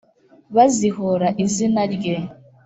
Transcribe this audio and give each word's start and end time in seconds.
Bazihora 0.55 1.27
izina 1.45 1.81
rye 1.93 2.15